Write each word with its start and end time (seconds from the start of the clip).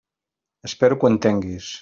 Espero 0.69 0.97
que 0.99 1.07
ho 1.09 1.13
entenguis. 1.15 1.71